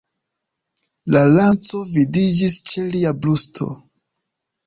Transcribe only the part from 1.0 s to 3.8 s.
La lanco vidiĝis ĉe lia brusto.